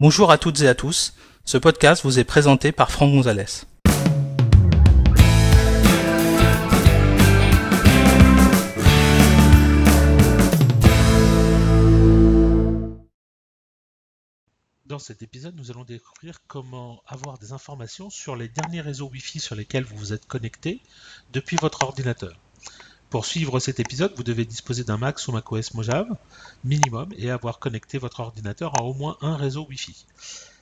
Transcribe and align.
Bonjour 0.00 0.32
à 0.32 0.38
toutes 0.38 0.60
et 0.62 0.66
à 0.66 0.74
tous, 0.74 1.14
ce 1.44 1.56
podcast 1.56 2.02
vous 2.02 2.18
est 2.18 2.24
présenté 2.24 2.72
par 2.72 2.90
Franck 2.90 3.12
Gonzalez. 3.12 3.44
Dans 14.84 14.98
cet 14.98 15.22
épisode, 15.22 15.54
nous 15.54 15.70
allons 15.70 15.84
découvrir 15.84 16.40
comment 16.48 17.00
avoir 17.06 17.38
des 17.38 17.52
informations 17.52 18.10
sur 18.10 18.34
les 18.34 18.48
derniers 18.48 18.80
réseaux 18.80 19.08
Wi-Fi 19.08 19.38
sur 19.38 19.54
lesquels 19.54 19.84
vous 19.84 19.96
vous 19.96 20.12
êtes 20.12 20.26
connecté 20.26 20.82
depuis 21.32 21.56
votre 21.56 21.84
ordinateur. 21.84 22.43
Pour 23.14 23.26
suivre 23.26 23.60
cet 23.60 23.78
épisode, 23.78 24.12
vous 24.16 24.24
devez 24.24 24.44
disposer 24.44 24.82
d'un 24.82 24.96
Mac 24.96 25.20
ou 25.28 25.30
macOS 25.30 25.74
Mojave 25.74 26.08
minimum 26.64 27.14
et 27.16 27.30
avoir 27.30 27.60
connecté 27.60 27.96
votre 27.96 28.18
ordinateur 28.18 28.74
à 28.74 28.82
au 28.82 28.92
moins 28.92 29.16
un 29.20 29.36
réseau 29.36 29.64
Wi-Fi. 29.68 30.04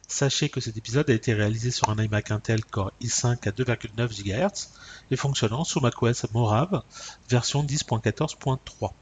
Sachez 0.07 0.51
que 0.51 0.61
cet 0.61 0.77
épisode 0.77 1.09
a 1.09 1.15
été 1.15 1.33
réalisé 1.33 1.71
sur 1.71 1.89
un 1.89 1.97
iMac 1.97 2.31
Intel 2.31 2.63
Core 2.67 2.93
i5 3.01 3.49
à 3.49 3.53
2,9 3.53 4.23
GHz 4.23 4.69
et 5.11 5.17
fonctionnant 5.17 5.65
sous 5.65 5.81
macOS 5.81 6.27
Mojave 6.35 6.83
version 7.31 7.65
10.14.3. 7.65 8.93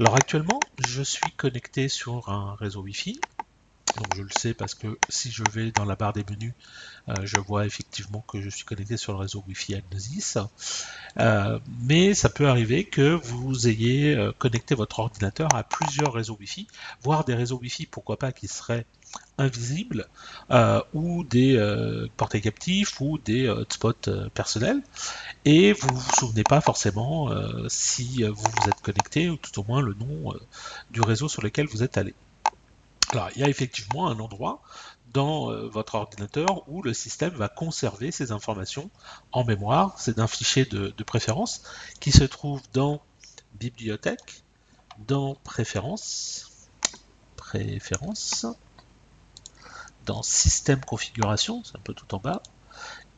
Alors 0.00 0.16
actuellement, 0.16 0.66
je 0.78 1.04
suis 1.04 1.30
connecté 1.30 1.88
sur 1.88 2.28
un 2.28 2.56
réseau 2.56 2.82
Wi-Fi 2.82 3.22
donc 3.98 4.14
je 4.14 4.22
le 4.22 4.30
sais 4.30 4.54
parce 4.54 4.74
que 4.74 4.98
si 5.08 5.30
je 5.30 5.44
vais 5.44 5.70
dans 5.70 5.84
la 5.84 5.96
barre 5.96 6.12
des 6.12 6.24
menus, 6.28 6.54
euh, 7.08 7.14
je 7.24 7.38
vois 7.38 7.66
effectivement 7.66 8.24
que 8.26 8.40
je 8.40 8.48
suis 8.48 8.64
connecté 8.64 8.96
sur 8.96 9.12
le 9.12 9.18
réseau 9.18 9.44
Wi-Fi 9.46 9.74
Agnosis. 9.74 10.38
Euh, 11.18 11.58
mais 11.86 12.14
ça 12.14 12.28
peut 12.28 12.48
arriver 12.48 12.84
que 12.84 13.12
vous 13.12 13.68
ayez 13.68 14.14
euh, 14.14 14.32
connecté 14.38 14.74
votre 14.74 15.00
ordinateur 15.00 15.54
à 15.54 15.62
plusieurs 15.62 16.12
réseaux 16.12 16.36
Wi-Fi, 16.38 16.66
voire 17.02 17.24
des 17.24 17.34
réseaux 17.34 17.58
Wi-Fi, 17.58 17.86
pourquoi 17.86 18.18
pas, 18.18 18.32
qui 18.32 18.48
seraient 18.48 18.86
invisibles, 19.36 20.08
ou 20.94 21.22
des 21.24 22.08
portails 22.16 22.40
captifs, 22.40 22.98
ou 23.00 23.18
des 23.18 23.46
hotspots 23.46 24.08
personnels, 24.32 24.80
et 25.44 25.74
vous 25.74 25.90
ne 25.90 25.94
vous 25.94 26.12
souvenez 26.14 26.44
pas 26.44 26.62
forcément 26.62 27.28
si 27.68 28.22
vous 28.22 28.34
vous 28.34 28.68
êtes 28.70 28.80
connecté, 28.80 29.28
ou 29.28 29.36
tout 29.36 29.60
au 29.60 29.64
moins 29.64 29.82
le 29.82 29.92
nom 29.94 30.32
du 30.90 31.02
réseau 31.02 31.28
sur 31.28 31.42
lequel 31.42 31.66
vous 31.66 31.82
êtes 31.82 31.98
allé. 31.98 32.14
Il 33.34 33.40
y 33.40 33.44
a 33.44 33.48
effectivement 33.48 34.08
un 34.08 34.20
endroit 34.20 34.62
dans 35.12 35.50
euh, 35.50 35.68
votre 35.68 35.96
ordinateur 35.96 36.66
où 36.68 36.82
le 36.82 36.94
système 36.94 37.34
va 37.34 37.48
conserver 37.48 38.10
ces 38.10 38.32
informations 38.32 38.90
en 39.32 39.44
mémoire. 39.44 39.94
C'est 39.98 40.18
un 40.18 40.26
fichier 40.26 40.64
de, 40.64 40.90
préférence 41.02 41.62
qui 42.00 42.10
se 42.12 42.24
trouve 42.24 42.62
dans 42.72 43.02
Bibliothèque, 43.54 44.42
dans 45.06 45.34
Préférences, 45.44 46.50
Préférences, 47.36 48.46
dans 50.06 50.22
Système 50.22 50.80
Configuration, 50.80 51.62
c'est 51.64 51.76
un 51.76 51.80
peu 51.80 51.92
tout 51.92 52.14
en 52.14 52.18
bas, 52.18 52.42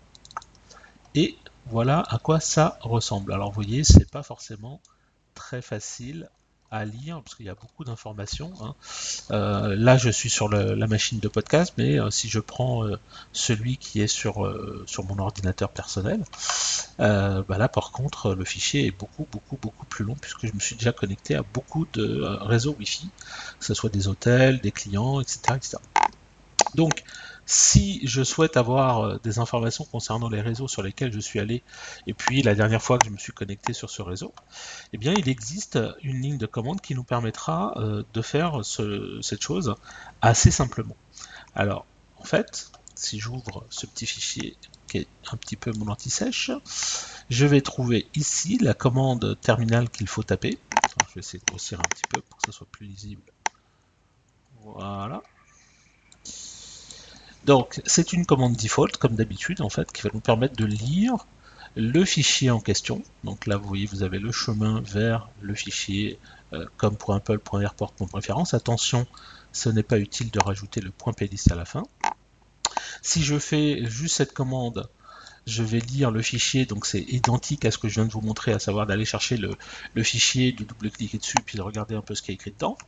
et 1.14 1.36
voilà 1.66 2.04
à 2.08 2.18
quoi 2.18 2.40
ça 2.40 2.78
ressemble. 2.80 3.32
Alors 3.32 3.50
vous 3.50 3.62
voyez, 3.62 3.84
c'est 3.84 4.10
pas 4.10 4.22
forcément 4.22 4.80
très 5.34 5.62
facile 5.62 6.28
à 6.72 6.86
lire 6.86 7.20
parce 7.22 7.36
qu'il 7.36 7.44
y 7.44 7.50
a 7.50 7.54
beaucoup 7.54 7.84
d'informations. 7.84 8.52
Hein. 8.62 8.74
Euh, 9.30 9.76
là, 9.76 9.98
je 9.98 10.08
suis 10.08 10.30
sur 10.30 10.48
la 10.48 10.86
machine 10.86 11.20
de 11.20 11.28
podcast, 11.28 11.74
mais 11.76 12.00
euh, 12.00 12.10
si 12.10 12.30
je 12.30 12.40
prends 12.40 12.84
euh, 12.84 12.98
celui 13.32 13.76
qui 13.76 14.00
est 14.00 14.06
sur, 14.06 14.50
sur 14.86 15.04
mon 15.04 15.18
ordinateur 15.18 15.68
personnel, 15.68 16.24
bah 16.98 17.44
là, 17.58 17.68
par 17.68 17.92
contre, 17.92 18.34
le 18.34 18.44
fichier 18.44 18.86
est 18.86 18.90
beaucoup, 18.90 19.26
beaucoup, 19.30 19.58
beaucoup 19.60 19.86
plus 19.86 20.04
long 20.04 20.14
puisque 20.14 20.46
je 20.46 20.52
me 20.54 20.60
suis 20.60 20.76
déjà 20.76 20.92
connecté 20.92 21.34
à 21.34 21.42
beaucoup 21.42 21.86
de 21.92 22.22
réseaux 22.40 22.74
Wi-Fi, 22.78 23.10
que 23.58 23.66
ce 23.66 23.74
soit 23.74 23.90
des 23.90 24.08
hôtels, 24.08 24.60
des 24.60 24.72
clients, 24.72 25.20
etc. 25.20 25.40
etc. 25.56 25.76
Donc, 26.74 27.04
si 27.46 28.00
je 28.06 28.22
souhaite 28.22 28.56
avoir 28.56 29.00
euh, 29.00 29.20
des 29.22 29.38
informations 29.38 29.84
concernant 29.84 30.28
les 30.28 30.40
réseaux 30.40 30.68
sur 30.68 30.82
lesquels 30.82 31.12
je 31.12 31.20
suis 31.20 31.40
allé, 31.40 31.62
et 32.06 32.14
puis 32.14 32.42
la 32.42 32.54
dernière 32.54 32.82
fois 32.82 32.98
que 32.98 33.06
je 33.06 33.10
me 33.10 33.18
suis 33.18 33.32
connecté 33.32 33.72
sur 33.72 33.90
ce 33.90 34.02
réseau, 34.02 34.32
eh 34.92 34.98
bien 34.98 35.12
il 35.14 35.28
existe 35.28 35.78
une 36.02 36.20
ligne 36.20 36.38
de 36.38 36.46
commande 36.46 36.80
qui 36.80 36.94
nous 36.94 37.04
permettra 37.04 37.74
euh, 37.76 38.02
de 38.12 38.22
faire 38.22 38.60
cette 38.64 39.42
chose 39.42 39.74
assez 40.20 40.50
simplement. 40.50 40.96
Alors, 41.54 41.84
en 42.16 42.24
fait, 42.24 42.70
si 42.94 43.18
j'ouvre 43.18 43.66
ce 43.70 43.86
petit 43.86 44.06
fichier 44.06 44.56
qui 44.86 44.98
est 44.98 45.08
un 45.30 45.36
petit 45.36 45.56
peu 45.56 45.72
mon 45.72 45.88
anti-sèche, 45.88 46.50
je 47.30 47.46
vais 47.46 47.60
trouver 47.60 48.06
ici 48.14 48.58
la 48.58 48.74
commande 48.74 49.38
terminale 49.40 49.88
qu'il 49.88 50.06
faut 50.06 50.22
taper. 50.22 50.58
je 51.08 51.14
vais 51.14 51.20
essayer 51.20 51.38
de 51.38 51.44
grossir 51.50 51.80
un 51.80 51.88
petit 51.88 52.04
peu 52.08 52.20
pour 52.20 52.36
que 52.36 52.44
ce 52.46 52.52
soit 52.52 52.66
plus 52.70 52.86
lisible. 52.86 53.22
Voilà. 54.62 55.22
Donc 57.44 57.80
c'est 57.86 58.12
une 58.12 58.24
commande 58.24 58.56
default 58.56 58.92
comme 58.98 59.14
d'habitude 59.16 59.62
en 59.62 59.68
fait 59.68 59.90
qui 59.90 60.02
va 60.02 60.10
nous 60.14 60.20
permettre 60.20 60.56
de 60.56 60.64
lire 60.64 61.26
le 61.74 62.04
fichier 62.04 62.50
en 62.50 62.60
question. 62.60 63.02
Donc 63.24 63.46
là 63.46 63.56
vous 63.56 63.66
voyez 63.66 63.86
vous 63.86 64.02
avez 64.02 64.18
le 64.18 64.30
chemin 64.30 64.80
vers 64.82 65.28
le 65.40 65.54
fichier 65.54 66.18
euh, 66.52 66.66
comme.apple.airport.préférence. 66.76 68.54
Attention, 68.54 69.06
ce 69.52 69.68
n'est 69.68 69.82
pas 69.82 69.98
utile 69.98 70.30
de 70.30 70.38
rajouter 70.40 70.80
le 70.80 70.90
point 70.90 71.12
playlist 71.12 71.50
à 71.50 71.54
la 71.54 71.64
fin. 71.64 71.82
Si 73.00 73.22
je 73.22 73.38
fais 73.38 73.84
juste 73.86 74.16
cette 74.16 74.32
commande 74.32 74.88
je 75.46 75.62
vais 75.62 75.80
lire 75.80 76.10
le 76.10 76.22
fichier, 76.22 76.66
donc 76.66 76.86
c'est 76.86 77.00
identique 77.00 77.64
à 77.64 77.70
ce 77.70 77.78
que 77.78 77.88
je 77.88 77.94
viens 77.94 78.06
de 78.06 78.12
vous 78.12 78.20
montrer, 78.20 78.52
à 78.52 78.58
savoir 78.58 78.86
d'aller 78.86 79.04
chercher 79.04 79.36
le, 79.36 79.56
fichier, 80.02 80.52
de 80.52 80.64
double-cliquer 80.64 81.18
dessus, 81.18 81.36
puis 81.44 81.56
de 81.56 81.62
regarder 81.62 81.94
un 81.94 82.00
peu 82.00 82.14
ce 82.14 82.22
qui 82.22 82.30
est 82.30 82.34
écrit 82.34 82.52
dedans. 82.52 82.78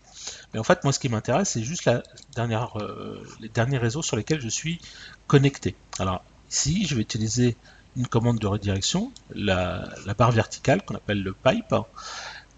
Mais 0.52 0.60
en 0.60 0.64
fait, 0.64 0.84
moi, 0.84 0.92
ce 0.92 0.98
qui 0.98 1.08
m'intéresse, 1.08 1.50
c'est 1.50 1.64
juste 1.64 1.84
la 1.84 2.02
dernière, 2.34 2.78
euh, 2.80 3.26
les 3.40 3.48
derniers 3.48 3.78
réseaux 3.78 4.02
sur 4.02 4.16
lesquels 4.16 4.40
je 4.40 4.48
suis 4.48 4.80
connecté. 5.26 5.74
Alors, 5.98 6.22
ici, 6.50 6.86
je 6.86 6.94
vais 6.94 7.02
utiliser 7.02 7.56
une 7.96 8.06
commande 8.06 8.38
de 8.38 8.46
redirection, 8.46 9.12
la, 9.34 9.88
la 10.06 10.14
barre 10.14 10.32
verticale 10.32 10.84
qu'on 10.84 10.94
appelle 10.94 11.22
le 11.22 11.32
pipe, 11.32 11.74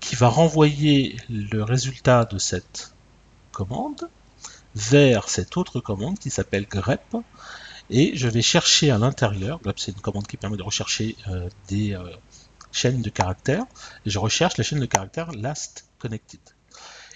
qui 0.01 0.15
va 0.15 0.29
renvoyer 0.29 1.17
le 1.31 1.63
résultat 1.63 2.25
de 2.25 2.39
cette 2.39 2.93
commande 3.53 4.09
vers 4.75 5.31
cette 5.31 5.57
autre 5.57 5.81
commande 5.81 6.19
qui 6.19 6.29
s'appelle 6.29 6.67
grep, 6.67 7.17
et 7.91 8.17
je 8.17 8.29
vais 8.29 8.43
chercher 8.43 8.91
à 8.91 8.99
l'intérieur, 8.99 9.61
c'est 9.77 9.93
une 9.93 10.01
commande 10.01 10.27
qui 10.27 10.37
permet 10.37 10.57
de 10.57 10.63
rechercher 10.63 11.17
euh, 11.29 11.49
des 11.69 11.95
euh, 11.95 12.03
chaînes 12.73 13.03
de 13.03 13.11
caractères, 13.11 13.65
et 14.05 14.11
je 14.11 14.19
recherche 14.19 14.57
la 14.57 14.65
chaîne 14.65 14.81
de 14.81 14.87
caractères 14.87 15.31
last 15.33 15.89
connected. 15.99 16.41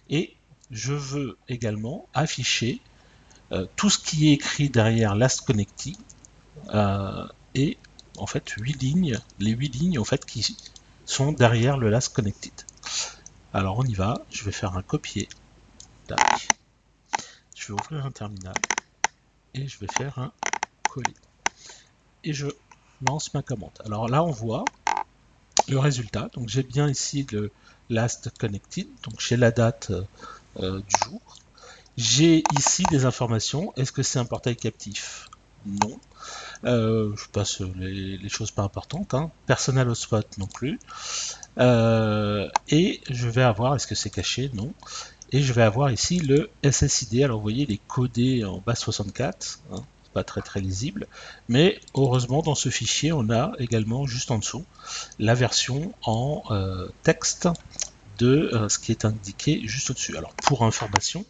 Et 0.09 0.37
je 0.71 0.93
veux 0.93 1.39
également 1.49 2.09
afficher 2.15 2.81
euh, 3.53 3.67
tout 3.77 3.91
ce 3.91 3.99
qui 3.99 4.29
est 4.29 4.33
écrit 4.35 4.71
derrière 4.71 5.17
last 5.17 5.43
connected, 5.43 5.97
et 7.55 7.79
en 8.19 8.27
fait 8.27 8.49
8 8.51 8.81
lignes, 8.83 9.19
les 9.41 9.53
8 9.53 9.69
lignes 9.71 9.99
en 9.99 10.05
fait 10.05 10.25
qui 10.25 10.57
sont 11.05 11.33
derrière 11.33 11.79
le 11.79 11.91
last 11.91 12.15
connected. 12.15 12.53
Alors 13.53 13.79
on 13.79 13.85
y 13.85 13.95
va, 13.95 14.23
je 14.31 14.45
vais 14.45 14.53
faire 14.53 14.77
un 14.77 14.83
copier. 14.83 15.29
Je 17.57 17.67
vais 17.69 17.73
ouvrir 17.73 18.07
un 18.07 18.11
terminal 18.11 18.55
et 19.55 19.67
je 19.67 19.79
vais 19.79 19.89
faire 19.97 20.19
un 20.19 20.33
et 22.25 22.33
je 22.33 22.47
lance 23.07 23.33
ma 23.35 23.43
commande. 23.43 23.73
Alors 23.85 24.09
là, 24.09 24.23
on 24.25 24.31
voit 24.31 24.65
le 25.69 25.79
résultat. 25.79 26.31
Donc 26.35 26.49
j'ai 26.49 26.63
bien 26.63 26.89
ici 26.89 27.27
le 27.33 27.51
last 27.89 28.31
connected, 28.39 28.87
donc 29.05 29.21
j'ai 29.21 29.37
la 29.37 29.51
date 29.51 29.93
euh, 30.61 30.81
du 30.81 30.97
jour. 31.05 31.21
J'ai 31.97 32.43
ici 32.59 32.85
des 32.91 33.05
informations. 33.05 33.73
Est-ce 33.77 33.93
que 33.93 34.03
c'est 34.03 34.19
un 34.19 34.25
portail 34.25 34.57
captif? 34.57 35.29
Non. 35.67 35.99
Euh, 36.65 37.15
je 37.17 37.29
passe 37.29 37.61
les, 37.61 38.29
choses 38.29 38.51
pas 38.51 38.63
importantes. 38.63 39.15
Hein. 39.15 39.31
Personnel 39.47 39.89
hotspot 39.89 40.39
non 40.39 40.47
plus. 40.47 40.79
Euh, 41.59 42.49
et 42.69 43.01
je 43.11 43.29
vais 43.29 43.43
avoir, 43.43 43.75
est-ce 43.75 43.87
que 43.87 43.95
c'est 43.95 44.11
caché? 44.11 44.51
Non. 44.55 44.73
Et 45.33 45.43
je 45.43 45.53
vais 45.53 45.63
avoir 45.63 45.91
ici 45.91 46.19
le 46.19 46.49
SSID. 46.69 47.23
Alors 47.23 47.39
vous 47.39 47.43
voyez, 47.43 47.65
il 47.65 47.73
est 47.73 47.81
codé 47.87 48.45
en 48.45 48.59
base 48.59 48.79
64 48.79 49.61
pas 50.13 50.25
très 50.25 50.43
très 50.43 50.61
lisible, 50.61 51.07
mais 51.49 51.81
heureusement 51.95 52.43
dans 52.43 52.55
ce 52.55 52.69
fichier 52.69 53.13
on 53.13 53.31
a 53.31 53.53
également 53.59 54.07
juste 54.07 54.31
en 54.31 54.39
dessous 54.39 54.65
la 55.19 55.35
version 55.35 55.93
en 56.05 56.43
euh, 56.51 56.89
texte 57.03 57.49
de 58.19 58.51
euh, 58.53 58.69
ce 58.69 58.79
qui 58.79 58.93
est 58.93 59.05
indiqué 59.05 59.63
juste 59.65 59.91
au-dessus. 59.91 60.17
Alors 60.17 60.35
pour 60.35 60.65
information, 60.65 61.25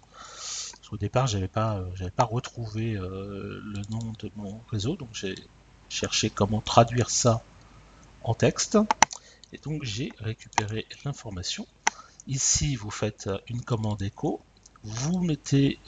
au 0.90 0.96
départ 0.96 1.26
j'avais 1.26 1.48
pas 1.48 1.76
euh, 1.76 1.84
j'avais 1.94 2.10
pas 2.10 2.24
retrouvé 2.24 2.92
le 2.94 3.82
nom 3.90 4.12
de 4.18 4.30
mon 4.36 4.60
réseau, 4.70 4.96
donc 4.96 5.10
j'ai 5.12 5.34
cherché 5.88 6.30
comment 6.30 6.60
traduire 6.60 7.10
ça 7.10 7.42
en 8.22 8.34
texte, 8.34 8.78
et 9.52 9.58
donc 9.58 9.84
j'ai 9.84 10.12
récupéré 10.18 10.86
l'information. 11.04 11.66
Ici 12.26 12.76
vous 12.76 12.90
faites 12.90 13.28
une 13.48 13.62
commande 13.62 14.02
écho, 14.02 14.40
vous 14.82 15.20
mettez 15.20 15.78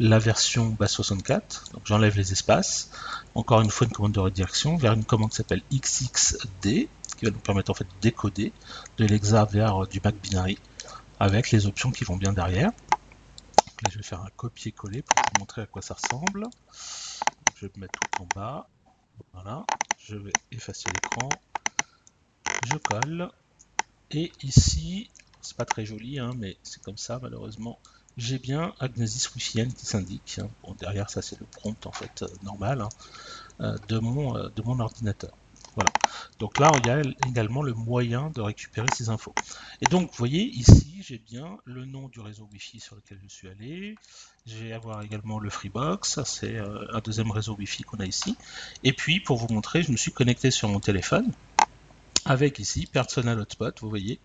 la 0.00 0.18
version 0.18 0.70
base 0.70 0.92
64. 0.92 1.72
Donc 1.72 1.86
j'enlève 1.86 2.16
les 2.16 2.32
espaces. 2.32 2.90
Encore 3.34 3.60
une 3.60 3.70
fois 3.70 3.86
une 3.86 3.92
commande 3.92 4.12
de 4.12 4.20
redirection 4.20 4.76
vers 4.76 4.92
une 4.92 5.04
commande 5.04 5.30
qui 5.30 5.36
s'appelle 5.36 5.62
XXD 5.72 6.88
qui 7.16 7.24
va 7.24 7.30
nous 7.30 7.38
permettre 7.38 7.70
en 7.70 7.74
fait 7.74 7.84
de 7.84 8.00
décoder 8.00 8.52
de 8.98 9.04
l'exa 9.04 9.44
vers 9.44 9.86
du 9.86 10.00
Mac 10.02 10.16
binary 10.16 10.58
avec 11.20 11.50
les 11.50 11.66
options 11.66 11.90
qui 11.90 12.04
vont 12.04 12.16
bien 12.16 12.32
derrière. 12.32 12.70
je 13.88 13.96
vais 13.96 14.02
faire 14.02 14.22
un 14.22 14.30
copier-coller 14.36 15.02
pour 15.02 15.22
vous 15.32 15.40
montrer 15.40 15.62
à 15.62 15.66
quoi 15.66 15.82
ça 15.82 15.94
ressemble. 15.94 16.46
je 17.56 17.66
vais 17.66 17.72
mettre 17.76 17.98
tout 18.00 18.22
en 18.22 18.28
bas. 18.34 18.68
Voilà. 19.32 19.64
Je 19.98 20.16
vais 20.16 20.32
effacer 20.50 20.88
l'écran. 20.92 21.28
Je 22.66 22.76
colle. 22.78 23.30
Et 24.10 24.32
ici, 24.42 25.10
c'est 25.40 25.56
pas 25.56 25.64
très 25.64 25.86
joli, 25.86 26.18
hein, 26.18 26.32
mais 26.36 26.56
c'est 26.62 26.82
comme 26.82 26.98
ça 26.98 27.18
malheureusement. 27.22 27.78
J'ai 28.16 28.38
bien 28.38 28.74
Agnesis 28.78 29.28
Wi-Fi 29.34 29.68
qui 29.68 29.86
s'indique. 29.86 30.38
Hein. 30.40 30.48
Bon, 30.62 30.74
derrière 30.78 31.10
ça 31.10 31.22
c'est 31.22 31.38
le 31.38 31.46
prompt 31.46 31.86
en 31.86 31.92
fait 31.92 32.22
euh, 32.22 32.28
normal 32.42 32.80
hein, 32.80 32.88
euh, 33.60 33.76
de, 33.88 33.98
mon, 33.98 34.36
euh, 34.36 34.48
de 34.54 34.62
mon 34.62 34.78
ordinateur. 34.80 35.32
Voilà. 35.74 35.90
Donc 36.38 36.60
là, 36.60 36.70
il 36.78 36.86
y 36.86 36.90
a 36.90 37.02
également 37.28 37.60
le 37.60 37.74
moyen 37.74 38.30
de 38.30 38.40
récupérer 38.40 38.86
ces 38.94 39.08
infos. 39.08 39.34
Et 39.80 39.86
donc, 39.86 40.10
vous 40.10 40.16
voyez, 40.16 40.44
ici, 40.44 41.00
j'ai 41.00 41.18
bien 41.18 41.58
le 41.64 41.84
nom 41.84 42.06
du 42.06 42.20
réseau 42.20 42.48
Wi-Fi 42.52 42.78
sur 42.78 42.94
lequel 42.94 43.18
je 43.24 43.28
suis 43.28 43.48
allé. 43.48 43.96
Je 44.46 44.56
vais 44.56 44.72
avoir 44.72 45.02
également 45.02 45.40
le 45.40 45.50
Freebox, 45.50 46.22
c'est 46.22 46.58
un 46.58 47.00
deuxième 47.00 47.32
réseau 47.32 47.56
Wi-Fi 47.56 47.82
qu'on 47.82 47.98
a 47.98 48.06
ici. 48.06 48.36
Et 48.84 48.92
puis, 48.92 49.18
pour 49.18 49.36
vous 49.36 49.52
montrer, 49.52 49.82
je 49.82 49.90
me 49.90 49.96
suis 49.96 50.12
connecté 50.12 50.52
sur 50.52 50.68
mon 50.68 50.78
téléphone 50.78 51.32
avec 52.24 52.58
ici 52.58 52.86
Personal 52.86 53.38
Hotspot, 53.40 53.80
vous 53.80 53.88
voyez, 53.88 54.20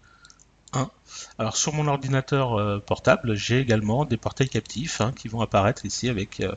1. 0.74 0.90
Alors 1.38 1.58
sur 1.58 1.74
mon 1.74 1.88
ordinateur 1.88 2.60
euh, 2.60 2.80
portable, 2.80 3.36
j'ai 3.36 3.60
également 3.60 4.06
des 4.06 4.18
portails 4.18 4.50
captifs 4.50 5.02
hein, 5.02 5.12
qui 5.16 5.28
vont 5.28 5.42
apparaître 5.42 5.86
ici 5.86 6.10
avec 6.10 6.40
euh, 6.42 6.54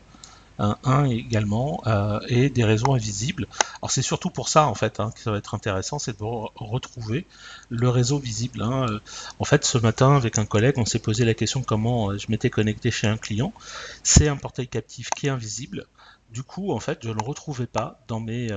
un 0.58 0.76
1 0.84 1.04
également 1.06 1.82
euh, 1.86 2.20
et 2.28 2.50
des 2.50 2.64
réseaux 2.64 2.92
invisibles. 2.92 3.46
Alors 3.80 3.90
c'est 3.90 4.02
surtout 4.02 4.30
pour 4.30 4.48
ça 4.48 4.66
en 4.66 4.74
fait 4.74 5.00
hein, 5.00 5.10
que 5.14 5.20
ça 5.20 5.30
va 5.30 5.38
être 5.38 5.54
intéressant, 5.54 5.98
c'est 5.98 6.18
de 6.18 6.24
retrouver 6.24 7.26
le 7.70 7.88
réseau 7.88 8.18
visible. 8.18 8.62
Hein. 8.62 8.86
En 9.38 9.44
fait, 9.44 9.64
ce 9.64 9.78
matin 9.78 10.16
avec 10.16 10.38
un 10.38 10.44
collègue, 10.44 10.74
on 10.78 10.86
s'est 10.86 10.98
posé 10.98 11.24
la 11.24 11.34
question 11.34 11.62
comment 11.62 12.16
je 12.16 12.26
m'étais 12.28 12.50
connecté 12.50 12.90
chez 12.90 13.06
un 13.06 13.16
client. 13.16 13.52
C'est 14.02 14.28
un 14.28 14.36
portail 14.36 14.68
captif 14.68 15.10
qui 15.10 15.26
est 15.26 15.30
invisible. 15.30 15.86
Du 16.30 16.42
coup, 16.42 16.72
en 16.72 16.80
fait, 16.80 17.00
je 17.02 17.08
ne 17.08 17.14
le 17.14 17.22
retrouvais 17.22 17.66
pas 17.66 18.00
dans 18.08 18.20
mes 18.20 18.48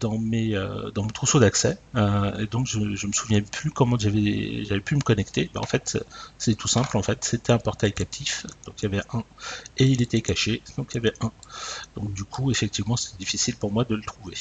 dans 0.00 0.18
mes 0.18 0.54
euh, 0.54 0.90
dans 0.90 1.02
mon 1.02 1.08
trousseau 1.08 1.40
d'accès. 1.40 1.78
Euh, 1.94 2.36
et 2.38 2.46
donc 2.46 2.66
je, 2.66 2.94
je 2.94 3.06
me 3.06 3.12
souviens 3.12 3.40
plus 3.40 3.70
comment 3.70 3.98
j'avais 3.98 4.64
j'avais 4.64 4.80
pu 4.80 4.94
me 4.96 5.00
connecter. 5.00 5.50
Ben, 5.54 5.60
en 5.60 5.66
fait 5.66 5.98
c'est 6.38 6.54
tout 6.54 6.68
simple 6.68 6.96
en 6.96 7.02
fait. 7.02 7.24
C'était 7.24 7.52
un 7.52 7.58
portail 7.58 7.92
captif. 7.92 8.46
Donc 8.66 8.74
il 8.80 8.84
y 8.84 8.86
avait 8.86 9.04
un. 9.12 9.22
Et 9.78 9.84
il 9.84 10.02
était 10.02 10.20
caché. 10.20 10.62
Donc 10.76 10.88
il 10.92 10.96
y 10.96 10.98
avait 10.98 11.14
un. 11.20 11.30
Donc 11.96 12.12
du 12.12 12.24
coup 12.24 12.50
effectivement 12.50 12.96
c'est 12.96 13.16
difficile 13.18 13.56
pour 13.56 13.72
moi 13.72 13.84
de 13.84 13.94
le 13.94 14.02
trouver. 14.02 14.36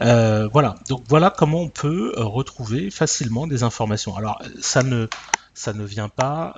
Euh, 0.00 0.48
voilà. 0.52 0.76
Donc 0.88 1.02
voilà 1.08 1.30
comment 1.30 1.62
on 1.62 1.68
peut 1.68 2.12
retrouver 2.16 2.90
facilement 2.90 3.46
des 3.46 3.62
informations. 3.62 4.16
Alors 4.16 4.42
ça 4.60 4.82
ne 4.82 5.08
ça 5.54 5.72
ne 5.72 5.84
vient 5.84 6.08
pas 6.08 6.54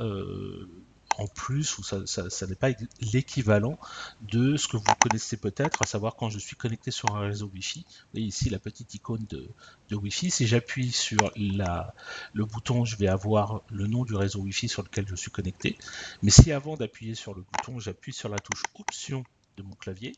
en 1.20 1.26
plus, 1.26 1.76
ou 1.76 1.82
ça, 1.82 2.46
n'est 2.46 2.54
pas 2.54 2.70
l'équivalent 3.12 3.78
de 4.22 4.56
ce 4.56 4.68
que 4.68 4.78
vous 4.78 4.94
connaissez 4.98 5.36
peut-être, 5.36 5.82
à 5.82 5.86
savoir 5.86 6.16
quand 6.16 6.30
je 6.30 6.38
suis 6.38 6.56
connecté 6.56 6.90
sur 6.90 7.14
un 7.14 7.20
réseau 7.20 7.50
Wi-Fi. 7.52 7.80
Vous 7.80 8.06
voyez 8.14 8.26
ici 8.26 8.48
la 8.48 8.58
petite 8.58 8.94
icône 8.94 9.26
de, 9.28 9.50
Wi-Fi. 9.94 10.30
Si 10.30 10.46
j'appuie 10.46 10.92
sur 10.92 11.30
le 11.36 12.44
bouton, 12.44 12.86
je 12.86 12.96
vais 12.96 13.08
avoir 13.08 13.62
le 13.68 13.86
nom 13.86 14.04
du 14.04 14.14
réseau 14.14 14.40
Wi-Fi 14.40 14.68
sur 14.68 14.82
lequel 14.82 15.06
je 15.06 15.14
suis 15.14 15.30
connecté. 15.30 15.76
Mais 16.22 16.30
si 16.30 16.52
avant 16.52 16.76
d'appuyer 16.76 17.14
sur 17.14 17.34
le 17.34 17.42
bouton, 17.42 17.78
j'appuie 17.78 18.14
sur 18.14 18.30
la 18.30 18.38
touche 18.38 18.62
Option 18.78 19.22
de 19.58 19.62
mon 19.62 19.74
clavier, 19.74 20.12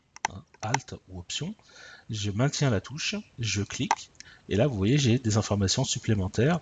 Alt 0.63 0.95
ou 1.09 1.19
Option, 1.19 1.55
je 2.11 2.31
maintiens 2.31 2.71
la 2.71 2.81
touche, 2.81 3.17
je 3.39 3.63
clique, 3.63 4.11
et 4.49 4.57
là, 4.57 4.67
vous 4.67 4.77
voyez, 4.77 4.99
j'ai 4.99 5.19
des 5.19 5.37
informations 5.37 5.85
supplémentaires, 5.85 6.59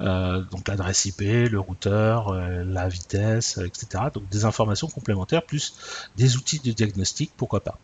euh, 0.00 0.42
donc 0.50 0.68
l'adresse 0.68 1.06
IP, 1.06 1.20
le 1.20 1.58
routeur, 1.58 2.28
euh, 2.28 2.62
la 2.64 2.88
vitesse, 2.88 3.58
etc. 3.58 4.04
Donc 4.14 4.28
des 4.28 4.44
informations 4.44 4.88
complémentaires 4.88 5.42
plus 5.42 5.74
des 6.16 6.36
outils 6.36 6.60
de 6.60 6.72
diagnostic, 6.72 7.32
pourquoi 7.36 7.60
pas. 7.60 7.78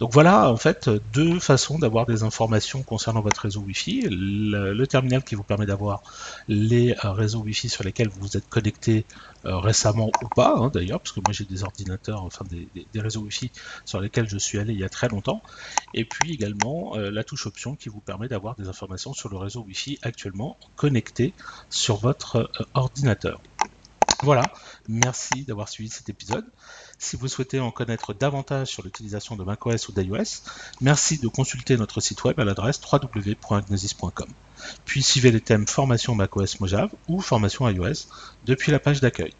Donc 0.00 0.12
voilà 0.12 0.50
en 0.50 0.56
fait 0.56 0.90
deux 1.12 1.38
façons 1.38 1.78
d'avoir 1.78 2.06
des 2.06 2.24
informations 2.24 2.82
concernant 2.82 3.20
votre 3.20 3.42
réseau 3.42 3.60
Wi-Fi. 3.60 4.08
Le, 4.10 4.84
terminal 4.86 5.22
qui 5.22 5.34
vous 5.34 5.42
permet 5.42 5.66
d'avoir 5.66 6.02
les 6.48 6.94
euh, 7.04 7.12
réseaux 7.12 7.40
Wi-Fi 7.40 7.68
sur 7.68 7.84
lesquels 7.84 8.08
vous 8.08 8.20
vous 8.20 8.36
êtes 8.36 8.48
connecté 8.48 9.04
récemment 9.44 10.10
ou 10.22 10.28
pas 10.34 10.54
hein, 10.56 10.70
d'ailleurs, 10.72 11.00
parce 11.00 11.12
que 11.12 11.20
moi 11.20 11.32
j'ai 11.32 11.44
des 11.44 11.62
ordinateurs, 11.64 12.22
enfin 12.22 12.44
des, 12.50 12.68
réseaux 13.00 13.20
Wi-Fi 13.20 13.50
sur 13.84 14.00
lesquels 14.00 14.28
je 14.28 14.38
suis 14.38 14.58
allé 14.58 14.72
il 14.72 14.78
y 14.78 14.84
a 14.84 14.88
très 14.88 15.08
longtemps. 15.08 15.42
Et 15.92 16.04
puis 16.04 16.32
également 16.32 16.96
euh, 16.96 17.10
la 17.10 17.24
touche 17.24 17.46
option 17.46 17.76
qui 17.76 17.88
vous 17.88 18.00
permet 18.00 18.28
d'avoir 18.28 18.54
des 18.56 18.68
informations 18.68 19.12
sur 19.12 19.28
le 19.28 19.36
réseau 19.36 19.62
Wi-Fi 19.62 19.98
actuellement 20.02 20.56
connecté 20.76 21.34
sur 21.70 21.96
votre 21.96 22.50
ordinateur. 22.74 23.40
Voilà, 24.22 24.44
merci 24.88 25.44
d'avoir 25.44 25.68
suivi 25.68 25.90
cet 25.90 26.08
épisode. 26.08 26.46
Si 27.04 27.16
vous 27.16 27.28
souhaitez 27.28 27.60
en 27.60 27.70
connaître 27.70 28.14
davantage 28.14 28.68
sur 28.68 28.82
l'utilisation 28.82 29.36
de 29.36 29.44
macOS 29.44 29.88
ou 29.88 29.92
d'iOS, 29.92 30.40
merci 30.80 31.18
de 31.18 31.28
consulter 31.28 31.76
notre 31.76 32.00
site 32.00 32.24
web 32.24 32.40
à 32.40 32.44
l'adresse 32.46 32.80
www.agnosis.com. 32.80 34.28
Puis 34.86 35.02
suivez 35.02 35.30
les 35.30 35.42
thèmes 35.42 35.66
formation 35.66 36.14
macOS 36.14 36.60
Mojave 36.60 36.88
ou 37.08 37.20
formation 37.20 37.68
iOS 37.68 38.08
depuis 38.46 38.72
la 38.72 38.78
page 38.78 39.02
d'accueil. 39.02 39.34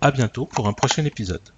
À 0.00 0.10
bientôt 0.10 0.44
pour 0.44 0.66
un 0.66 0.72
prochain 0.72 1.04
épisode. 1.04 1.53